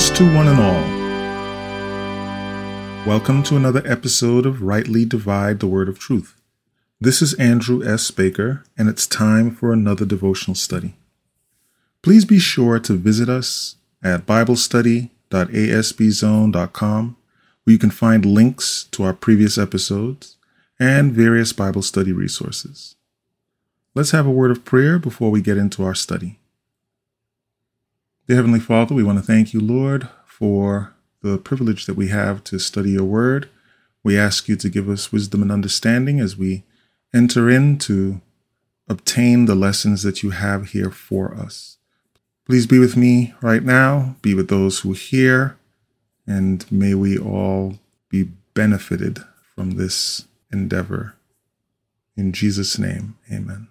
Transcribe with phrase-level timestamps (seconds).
[0.00, 0.82] Greetings to one and all.
[3.06, 6.40] Welcome to another episode of Rightly Divide the Word of Truth.
[6.98, 8.10] This is Andrew S.
[8.10, 10.94] Baker, and it's time for another devotional study.
[12.00, 17.16] Please be sure to visit us at BibleStudy.asbzone.com,
[17.64, 20.38] where you can find links to our previous episodes
[20.78, 22.94] and various Bible study resources.
[23.94, 26.39] Let's have a word of prayer before we get into our study.
[28.30, 32.44] Dear Heavenly Father, we want to thank you, Lord, for the privilege that we have
[32.44, 33.50] to study your word.
[34.04, 36.62] We ask you to give us wisdom and understanding as we
[37.12, 38.20] enter in to
[38.88, 41.78] obtain the lessons that you have here for us.
[42.46, 45.58] Please be with me right now, be with those who hear,
[46.24, 49.24] and may we all be benefited
[49.56, 51.16] from this endeavor.
[52.16, 53.69] In Jesus' name, amen.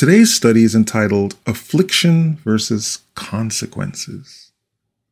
[0.00, 4.50] Today's study is entitled Affliction versus Consequences.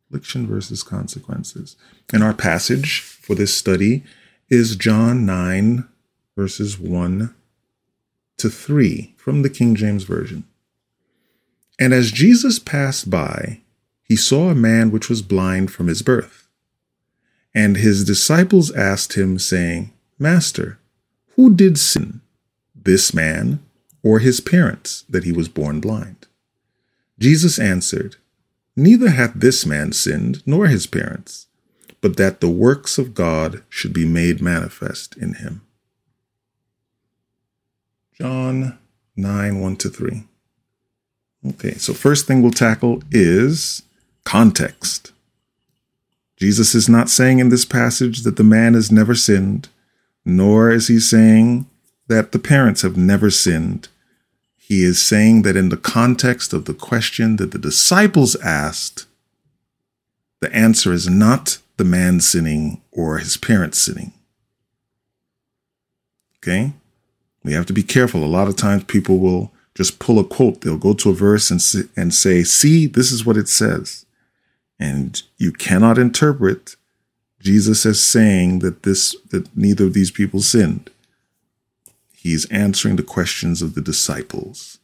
[0.06, 1.77] Affliction versus Consequences.
[2.11, 4.03] And our passage for this study
[4.48, 5.86] is John 9,
[6.34, 7.34] verses 1
[8.39, 10.44] to 3 from the King James Version.
[11.78, 13.61] And as Jesus passed by,
[14.03, 16.48] he saw a man which was blind from his birth.
[17.55, 20.78] And his disciples asked him, saying, Master,
[21.36, 22.22] who did sin,
[22.75, 23.62] this man
[24.09, 26.27] or his parents that he was born blind?
[27.19, 28.17] Jesus answered,
[28.75, 31.47] Neither hath this man sinned, nor his parents,
[32.00, 35.61] but that the works of God should be made manifest in him.
[38.15, 38.78] John
[39.15, 40.25] 9 1 to 3.
[41.50, 43.82] Okay, so first thing we'll tackle is
[44.25, 45.12] context.
[46.38, 49.69] Jesus is not saying in this passage that the man has never sinned,
[50.25, 51.66] nor is he saying
[52.06, 53.88] that the parents have never sinned.
[54.69, 59.06] He is saying that in the context of the question that the disciples asked,
[60.41, 64.12] the answer is not the man sinning or his parents sinning.
[66.37, 66.75] Okay?
[67.43, 68.23] We have to be careful.
[68.23, 70.61] A lot of times people will just pull a quote.
[70.61, 71.62] They'll go to a verse and,
[71.97, 74.05] and say, see, this is what it says.
[74.79, 76.77] And you cannot interpret
[77.41, 80.91] Jesus as saying that this, that neither of these people sinned.
[82.28, 84.77] He's answering the questions of the disciples.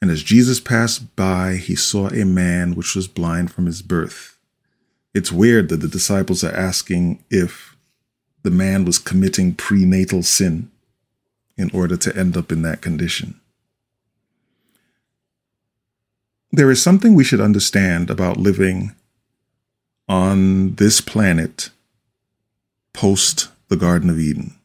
[0.00, 4.38] And as Jesus passed by, he saw a man which was blind from his birth.
[5.12, 7.76] It's weird that the disciples are asking if
[8.42, 10.70] the man was committing prenatal sin
[11.58, 13.38] in order to end up in that condition.
[16.50, 18.92] There is something we should understand about living
[20.08, 21.68] on this planet
[22.94, 24.56] post the Garden of Eden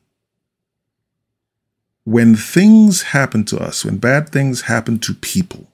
[2.07, 5.68] when things happen to us, when bad things happen to people,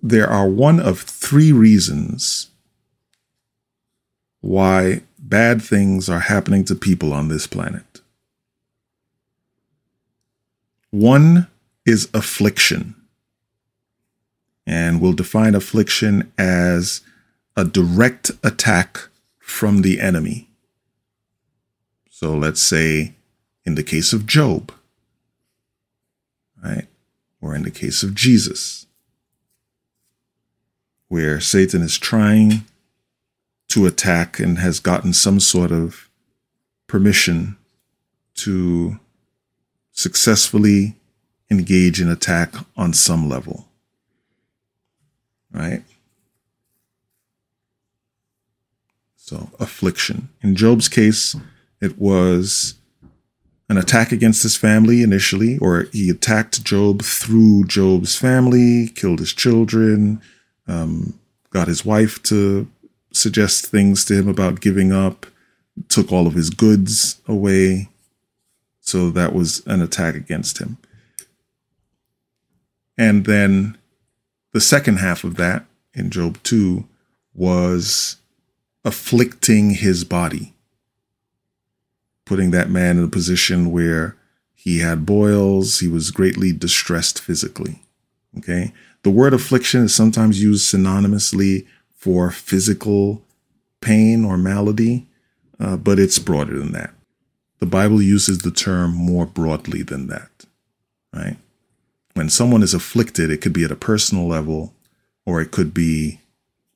[0.00, 2.50] there are one of three reasons
[4.42, 8.00] why bad things are happening to people on this planet.
[10.92, 11.48] One
[11.84, 12.94] is affliction.
[14.68, 17.00] And we'll define affliction as
[17.56, 19.08] a direct attack
[19.40, 20.48] from the enemy.
[22.08, 23.15] So let's say
[23.66, 24.72] in the case of Job,
[26.62, 26.86] right?
[27.40, 28.86] Or in the case of Jesus,
[31.08, 32.64] where Satan is trying
[33.68, 36.08] to attack and has gotten some sort of
[36.86, 37.56] permission
[38.36, 39.00] to
[39.92, 40.94] successfully
[41.50, 43.66] engage in attack on some level.
[45.52, 45.82] Right?
[49.16, 50.28] So, affliction.
[50.42, 51.34] In Job's case,
[51.80, 52.74] it was
[53.68, 59.32] an attack against his family initially, or he attacked Job through Job's family, killed his
[59.32, 60.20] children,
[60.68, 61.18] um,
[61.50, 62.68] got his wife to
[63.12, 65.26] suggest things to him about giving up,
[65.88, 67.88] took all of his goods away.
[68.80, 70.78] So that was an attack against him.
[72.96, 73.76] And then
[74.52, 76.84] the second half of that in Job 2
[77.34, 78.16] was
[78.84, 80.54] afflicting his body
[82.26, 84.16] putting that man in a position where
[84.54, 87.82] he had boils, he was greatly distressed physically.
[88.36, 88.74] Okay.
[89.02, 93.22] The word affliction is sometimes used synonymously for physical
[93.80, 95.06] pain or malady,
[95.58, 96.92] uh, but it's broader than that.
[97.60, 100.44] The Bible uses the term more broadly than that,
[101.14, 101.36] right?
[102.14, 104.74] When someone is afflicted, it could be at a personal level,
[105.24, 106.20] or it could be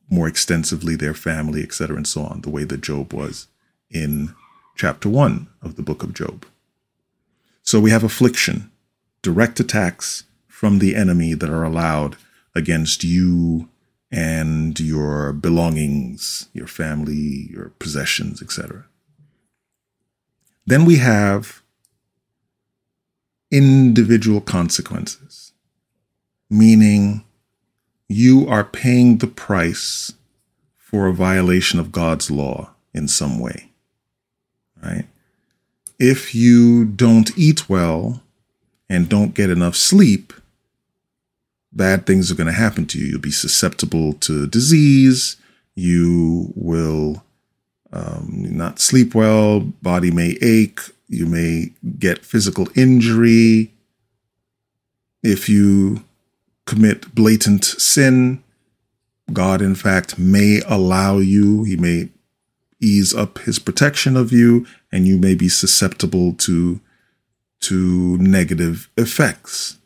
[0.09, 3.49] more extensively their family, etc., and so on, the way that Job was
[3.91, 4.35] in
[4.81, 6.47] chapter one of the book of Job.
[7.63, 8.71] So we have affliction,
[9.21, 12.17] direct attacks from the enemy that are allowed
[12.55, 13.69] against you
[14.11, 18.87] and your belongings, your family, your possessions, etc.
[20.65, 21.61] Then we have
[23.51, 25.53] individual consequences,
[26.49, 27.23] meaning
[28.09, 30.15] you are paying the price
[30.79, 33.70] for a violation of God's law in some way,
[34.83, 35.07] right?
[35.99, 38.23] If you don't eat well
[38.89, 40.33] and don't get enough sleep,
[41.73, 43.07] bad things are going to happen to you.
[43.07, 45.37] You'll be susceptible to disease.
[45.75, 47.23] You will
[47.93, 49.61] um, not sleep well.
[49.61, 50.81] Body may ache.
[51.09, 53.73] You may get physical injury.
[55.23, 56.05] If you
[56.67, 58.43] commit blatant sin,
[59.33, 62.09] God, in fact, may allow you, He may
[62.81, 66.81] ease up His protection of you, and you may be susceptible to,
[67.61, 69.79] to negative effects.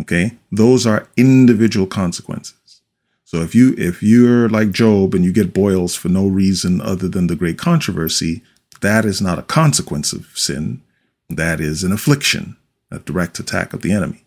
[0.00, 0.32] Okay.
[0.52, 2.82] Those are individual consequences.
[3.24, 7.08] So if you, if you're like Job and you get boils for no reason other
[7.08, 8.42] than the great controversy,
[8.80, 10.80] that is not a consequence of sin.
[11.28, 12.56] That is an affliction,
[12.90, 14.24] a direct attack of the enemy.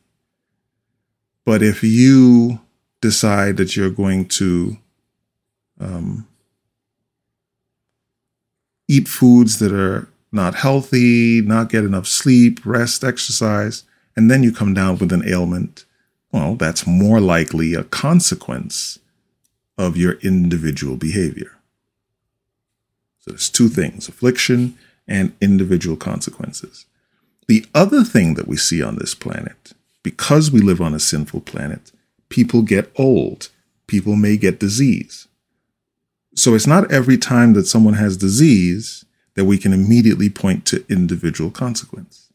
[1.46, 2.60] But if you
[3.02, 4.78] decide that you're going to
[5.80, 6.28] um,
[8.92, 13.86] eat foods that are not healthy, not get enough sleep, rest, exercise,
[14.18, 15.86] and then you come down with an ailment,
[16.34, 19.00] well, that's more likely a consequence
[19.78, 21.52] of your individual behavior.
[23.20, 24.78] So there's two things affliction
[25.08, 26.86] and individual consequences.
[27.48, 29.72] The other thing that we see on this planet,
[30.04, 31.94] because we live on a sinful planet,
[32.28, 33.50] people get old,
[33.88, 35.28] people may get disease.
[36.36, 39.06] So it's not every time that someone has disease
[39.36, 42.30] that we can immediately point to individual consequence.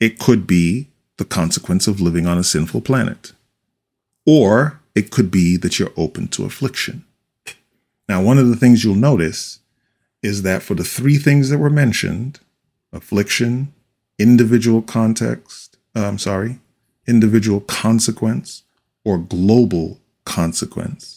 [0.00, 3.32] It could be the consequence of living on a sinful planet.
[4.26, 7.04] Or it could be that you're open to affliction.
[8.08, 9.60] Now, one of the things you'll notice
[10.22, 12.40] is that for the three things that were mentioned
[12.92, 13.72] affliction,
[14.18, 16.58] individual context, uh, I'm sorry,
[17.06, 18.62] individual consequence,
[19.04, 21.15] or global consequence,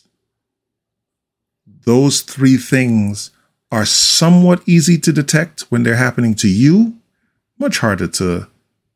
[1.89, 3.31] those three things
[3.71, 6.93] are somewhat easy to detect when they're happening to you,
[7.57, 8.47] much harder to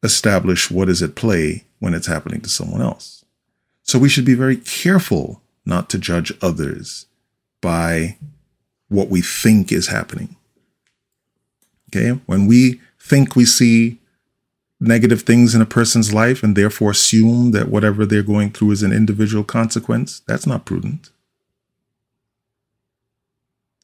[0.04, 3.26] establish what is at play when it's happening to someone else.
[3.82, 7.08] So we should be very careful not to judge others
[7.62, 8.18] by
[8.90, 10.36] what we think is happening.
[11.90, 12.20] Okay.
[12.28, 13.98] When we think we see
[14.80, 18.84] negative things in a person's life and therefore assume that whatever they're going through is
[18.84, 21.10] an individual consequence, that's not prudent.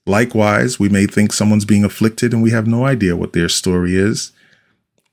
[0.10, 3.96] Likewise, we may think someone's being afflicted and we have no idea what their story
[3.96, 4.32] is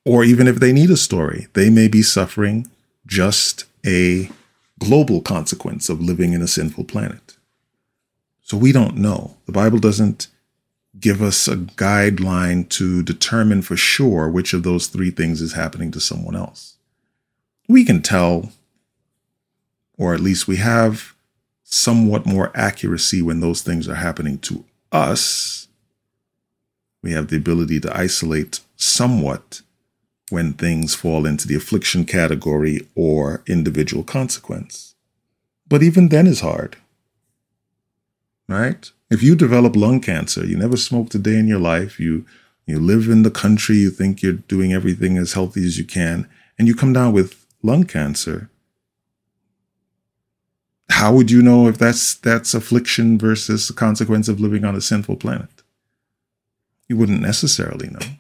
[0.07, 2.71] or even if they need a story, they may be suffering
[3.07, 4.31] just a
[4.79, 7.37] global consequence of living in a sinful planet.
[8.41, 9.37] So we don't know.
[9.47, 10.29] The Bible doesn't
[11.01, 15.91] give us a guideline to determine for sure which of those three things is happening
[15.91, 16.77] to someone else.
[17.69, 18.53] We can tell,
[19.99, 21.15] or at least we have
[21.65, 24.65] somewhat more accuracy when those things are happening to
[24.97, 25.69] us.
[27.03, 29.63] We have the ability to isolate somewhat
[30.31, 34.95] when things fall into the affliction category or individual consequence.
[35.69, 36.77] But even then is hard.
[38.49, 38.91] Right?
[39.11, 42.25] If you develop lung cancer, you never smoked a day in your life, you
[42.67, 46.29] you live in the country, you think you're doing everything as healthy as you can,
[46.59, 48.51] and you come down with lung cancer.
[50.97, 54.81] How would you know if that's that's affliction versus the consequence of living on a
[54.81, 55.63] sinful planet?
[56.89, 58.17] You wouldn't necessarily know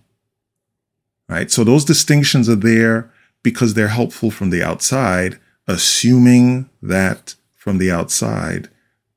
[1.28, 1.50] right?
[1.50, 3.10] So those distinctions are there
[3.42, 8.68] because they're helpful from the outside, assuming that from the outside,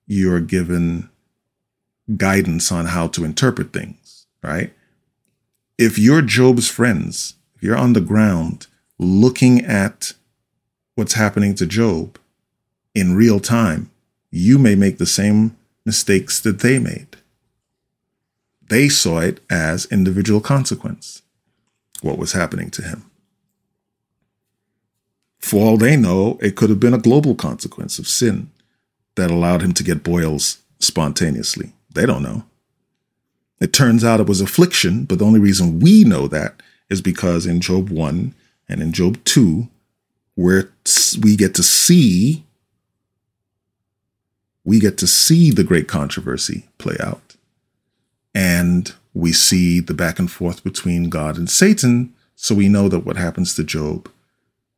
[0.08, 1.10] you're given
[2.18, 4.74] guidance on how to interpret things, right?
[5.78, 10.14] If you're Job's friends, if you're on the ground looking at
[10.96, 12.18] what's happening to Job
[12.94, 13.92] in real time,
[14.32, 15.56] you may make the same
[15.86, 17.18] mistakes that they made.
[18.70, 21.24] They saw it as individual consequence
[22.02, 23.10] what was happening to him.
[25.40, 28.52] For all they know, it could have been a global consequence of sin
[29.16, 31.74] that allowed him to get boils spontaneously.
[31.94, 32.44] They don't know.
[33.60, 37.46] It turns out it was affliction, but the only reason we know that is because
[37.46, 38.34] in Job 1
[38.70, 39.68] and in Job 2,
[40.36, 40.70] where
[41.22, 42.46] we get to see
[44.70, 47.36] we get to see the great controversy play out.
[48.36, 53.00] And we see the back and forth between God and Satan, so we know that
[53.00, 54.12] what happens to Job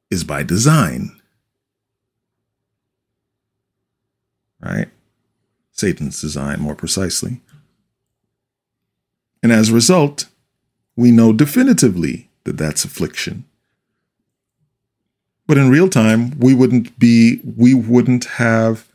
[0.10, 1.20] is by design.
[4.62, 4.88] Right?
[5.74, 7.42] Satan's design, more precisely.
[9.44, 10.28] And as a result,
[10.96, 13.44] we know definitively that that's affliction.
[15.48, 18.88] But in real time, we wouldn't be, we wouldn't have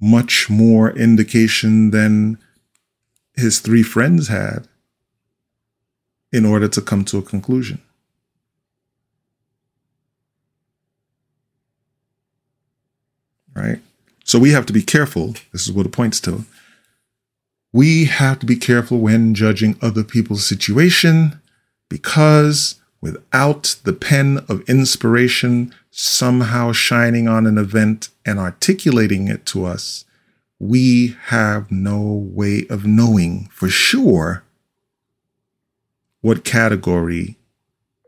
[0.00, 2.38] much more indication than
[3.34, 4.68] his three friends had
[6.32, 7.80] in order to come to a conclusion.
[13.54, 13.80] Right?
[14.24, 15.34] So we have to be careful.
[15.52, 16.44] This is what it points to.
[17.72, 21.40] We have to be careful when judging other people's situation
[21.88, 29.64] because without the pen of inspiration somehow shining on an event and articulating it to
[29.64, 30.04] us,
[30.58, 34.44] we have no way of knowing for sure
[36.20, 37.36] what category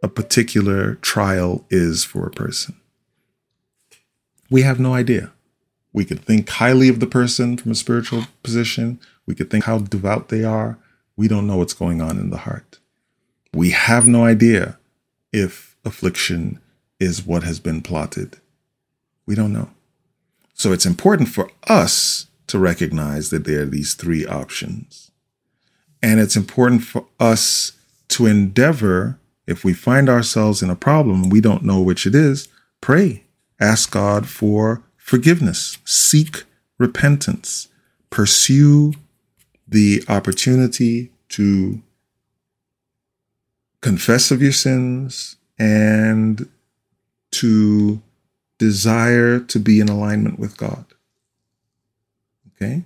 [0.02, 2.74] a particular trial is for a person.
[4.50, 5.32] We have no idea.
[5.92, 9.00] We could think highly of the person from a spiritual position.
[9.26, 10.78] We could think how devout they are.
[11.16, 12.78] We don't know what's going on in the heart.
[13.52, 14.78] We have no idea
[15.32, 16.60] if affliction
[17.00, 18.36] is what has been plotted.
[19.26, 19.70] We don't know.
[20.54, 25.10] So it's important for us to recognize that there are these three options.
[26.02, 27.72] And it's important for us
[28.08, 32.48] to endeavor, if we find ourselves in a problem, we don't know which it is,
[32.80, 33.24] pray.
[33.60, 35.78] Ask God for forgiveness.
[35.84, 36.44] Seek
[36.78, 37.68] repentance.
[38.10, 38.94] Pursue
[39.68, 41.80] the opportunity to
[43.80, 46.48] confess of your sins and
[47.32, 48.00] to
[48.58, 50.84] desire to be in alignment with God.
[52.54, 52.84] Okay?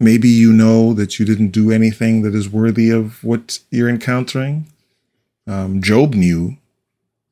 [0.00, 4.66] Maybe you know that you didn't do anything that is worthy of what you're encountering.
[5.46, 6.56] Um, Job knew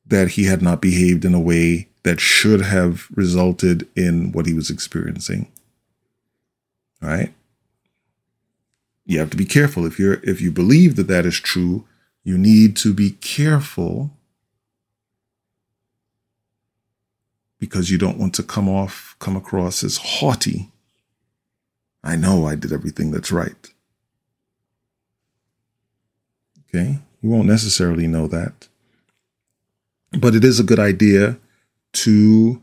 [0.07, 4.55] that he had not behaved in a way that should have resulted in what he
[4.55, 5.49] was experiencing.
[7.01, 7.33] Right?
[9.05, 11.85] You have to be careful if you're if you believe that that is true,
[12.23, 14.13] you need to be careful
[17.63, 20.73] because you don't want to come off, come across as haughty.
[22.03, 23.71] I know I did everything that's right.
[26.67, 26.99] Okay?
[27.21, 28.67] You won't necessarily know that.
[30.11, 31.39] But it is a good idea
[31.93, 32.61] to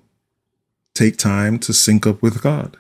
[0.94, 2.76] take time to sync up with God.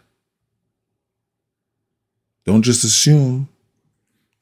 [2.45, 3.47] Don't just assume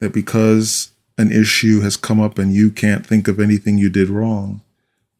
[0.00, 4.08] that because an issue has come up and you can't think of anything you did
[4.08, 4.62] wrong,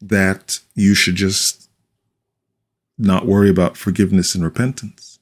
[0.00, 1.68] that you should just
[2.99, 5.19] not worry about forgiveness and repentance.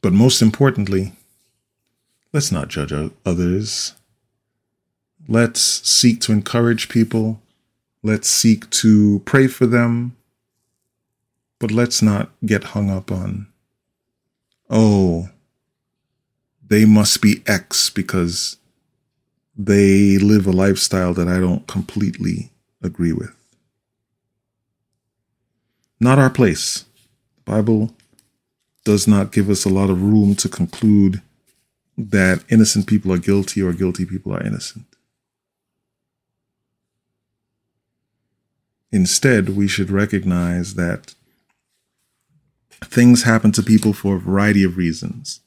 [0.00, 1.12] But most importantly,
[2.32, 2.92] let's not judge
[3.26, 3.94] others.
[5.28, 7.40] Let's seek to encourage people.
[8.02, 10.16] Let's seek to pray for them.
[11.58, 13.48] But let's not get hung up on,
[14.70, 15.28] oh,
[16.64, 18.58] they must be X because
[19.58, 23.34] they live a lifestyle that I don't completely agree with.
[25.98, 26.84] Not our place.
[27.44, 27.92] The Bible
[28.84, 31.20] does not give us a lot of room to conclude
[31.96, 34.84] that innocent people are guilty or guilty people are innocent.
[38.92, 41.14] Instead, we should recognize that
[42.84, 45.40] things happen to people for a variety of reasons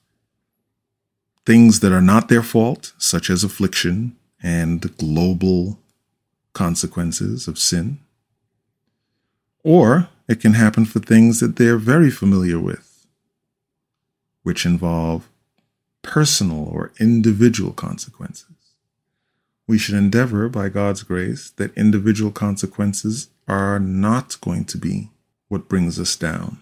[1.45, 5.79] things that are not their fault, such as affliction and global
[6.53, 8.00] consequences of sin.
[9.63, 13.05] Or it can happen for things that they're very familiar with,
[14.43, 15.29] which involve
[16.01, 18.48] personal or individual consequences.
[19.67, 25.10] We should endeavor, by God's grace, that individual consequences are not going to be
[25.48, 26.60] what brings us down.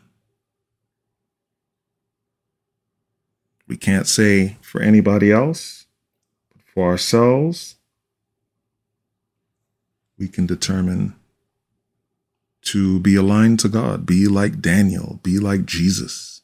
[3.69, 5.85] We can't say for anybody else,
[6.53, 7.75] but for ourselves,
[10.17, 11.15] we can determine
[12.63, 16.41] to be aligned to God, be like Daniel, be like Jesus.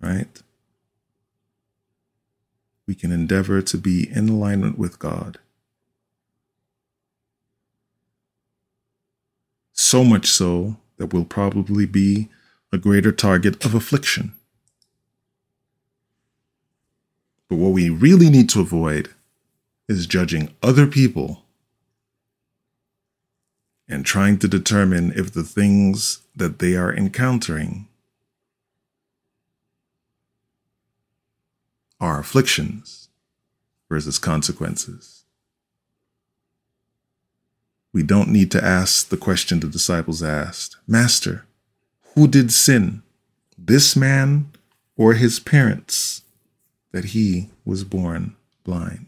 [0.00, 0.42] Right?
[2.86, 5.38] we can endeavor to be in alignment with God.
[9.72, 12.28] So much so that we'll probably be
[12.72, 14.34] a greater target of affliction.
[17.52, 19.10] But what we really need to avoid
[19.86, 21.44] is judging other people
[23.86, 27.88] and trying to determine if the things that they are encountering
[32.00, 33.10] are afflictions
[33.90, 35.24] versus consequences.
[37.92, 41.44] We don't need to ask the question the disciples asked Master,
[42.14, 43.02] who did sin,
[43.58, 44.52] this man
[44.96, 46.21] or his parents,
[46.92, 49.06] that he was born blind?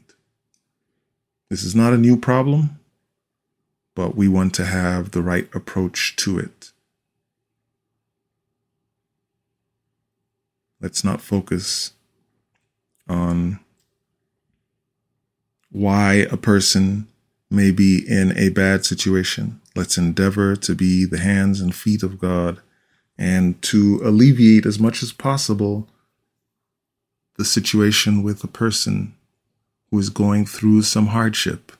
[1.48, 2.80] This is not a new problem,
[3.94, 6.72] but we want to have the right approach to it.
[10.80, 11.92] Let's not focus
[13.08, 13.60] on
[15.70, 17.08] why a person
[17.50, 19.60] may be in a bad situation.
[19.76, 22.60] Let's endeavor to be the hands and feet of God
[23.16, 25.88] and to alleviate as much as possible
[27.36, 29.14] the situation with a person
[29.90, 31.72] who is going through some hardship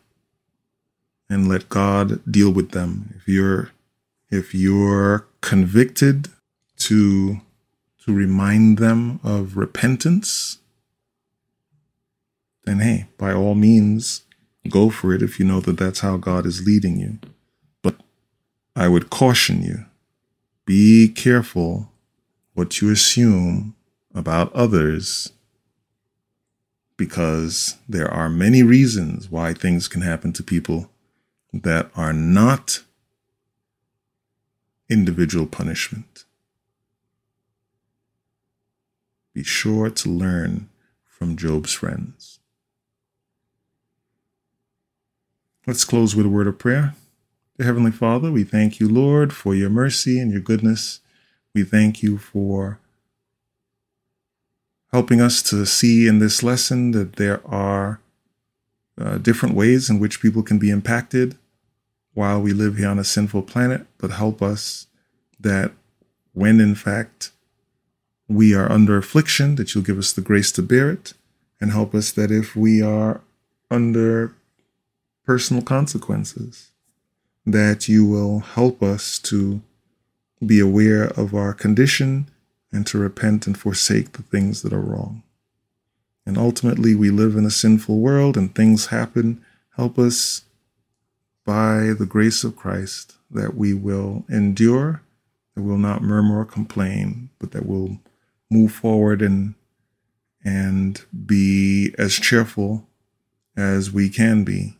[1.28, 3.14] and let God deal with them.
[3.16, 3.70] If you're
[4.30, 6.28] if you're convicted
[6.78, 7.40] to
[8.04, 10.58] to remind them of repentance,
[12.64, 14.22] then hey, by all means,
[14.68, 17.18] go for it if you know that that's how God is leading you.
[17.82, 17.96] But
[18.76, 19.86] I would caution you
[20.66, 21.90] be careful
[22.54, 23.74] what you assume
[24.14, 25.32] about others
[26.96, 30.90] because there are many reasons why things can happen to people
[31.52, 32.82] that are not
[34.88, 36.24] individual punishment.
[39.32, 40.68] Be sure to learn
[41.04, 42.38] from Job's friends.
[45.66, 46.94] Let's close with a word of prayer.
[47.56, 51.00] Dear Heavenly Father, we thank you, Lord, for your mercy and your goodness.
[51.54, 52.78] We thank you for
[54.94, 57.98] helping us to see in this lesson that there are
[58.96, 61.36] uh, different ways in which people can be impacted
[62.12, 64.86] while we live here on a sinful planet, but help us
[65.40, 65.72] that
[66.32, 67.32] when in fact
[68.28, 71.12] we are under affliction, that you'll give us the grace to bear it,
[71.60, 73.20] and help us that if we are
[73.72, 74.32] under
[75.26, 76.70] personal consequences,
[77.44, 79.60] that you will help us to
[80.46, 82.30] be aware of our condition
[82.74, 85.22] and to repent and forsake the things that are wrong.
[86.26, 89.44] And ultimately, we live in a sinful world and things happen.
[89.76, 90.42] Help us
[91.44, 95.02] by the grace of Christ that we will endure,
[95.54, 97.98] that we'll not murmur or complain, but that we'll
[98.50, 99.54] move forward and
[100.46, 102.86] and be as cheerful
[103.56, 104.76] as we can be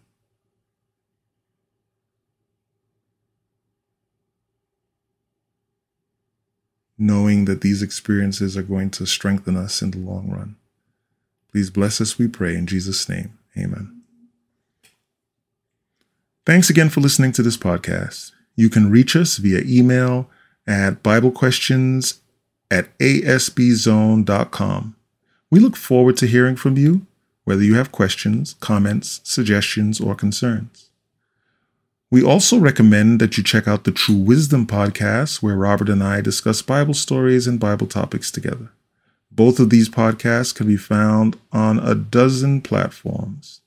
[6.98, 10.57] knowing that these experiences are going to strengthen us in the long run.
[11.50, 13.38] Please bless us, we pray, in Jesus' name.
[13.57, 14.02] Amen.
[16.46, 18.33] Thanks again for listening to this podcast.
[18.57, 20.28] You can reach us via email
[20.66, 22.18] at BibleQuestions
[22.70, 24.96] at asbzone.com.
[25.50, 27.07] We look forward to hearing from you,
[27.44, 30.90] whether you have questions, comments, suggestions, or concerns.
[32.14, 36.20] We also recommend that you check out the True Wisdom podcast, where Robert and I
[36.20, 38.70] discuss Bible stories and Bible topics together.
[39.33, 43.62] Both of these podcasts can be found on a dozen platforms.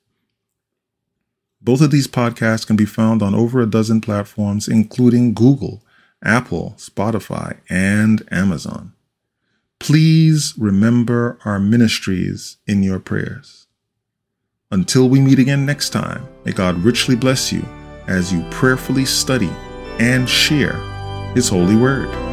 [1.60, 5.82] Both of these podcasts can be found on over a dozen platforms, including Google,
[6.24, 8.94] Apple, Spotify, and Amazon.
[9.78, 13.66] Please remember our ministries in your prayers.
[14.70, 17.62] Until we meet again next time, may God richly bless you
[18.08, 19.50] as you prayerfully study
[20.00, 20.76] and share
[21.34, 22.27] His holy word.